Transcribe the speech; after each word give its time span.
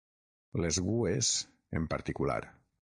Les 0.63 0.79
gúes, 0.87 1.31
en 1.81 1.89
particular. 1.95 2.45